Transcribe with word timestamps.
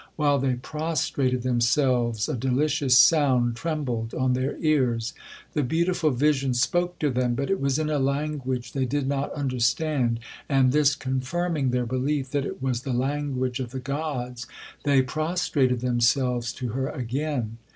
While 0.15 0.39
they 0.39 0.55
prostrated 0.55 1.43
themselves, 1.43 2.27
a 2.27 2.35
delicious 2.35 2.97
sound 2.97 3.55
trembled 3.55 4.15
on 4.15 4.33
their 4.33 4.57
ears. 4.57 5.13
The 5.53 5.61
beautiful 5.61 6.09
vision 6.09 6.55
spoke 6.55 6.97
to 6.97 7.11
them, 7.11 7.35
but 7.35 7.51
it 7.51 7.61
was 7.61 7.77
in 7.77 7.87
a 7.87 7.99
language 7.99 8.71
they 8.73 8.85
did 8.85 9.07
not 9.07 9.31
understand; 9.33 10.19
and 10.49 10.71
this 10.71 10.95
confirming 10.95 11.69
their 11.69 11.85
belief 11.85 12.31
that 12.31 12.47
it 12.47 12.63
was 12.63 12.81
the 12.81 12.93
language 12.93 13.59
of 13.59 13.69
the 13.69 13.79
gods, 13.79 14.47
they 14.85 15.03
prostrated 15.03 15.81
themselves 15.81 16.51
to 16.53 16.69
her 16.69 16.89
again. 16.89 17.59